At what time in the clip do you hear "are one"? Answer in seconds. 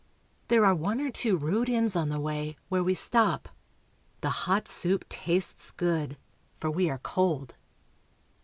0.65-0.99